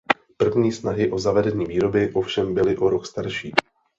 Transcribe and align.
První 0.37 0.71
snahy 0.71 1.11
o 1.11 1.19
zavedení 1.19 1.65
výroby 1.65 2.11
ovšem 2.13 2.53
byly 2.53 2.77
o 2.77 2.89
rok 2.89 3.05
starší. 3.05 3.51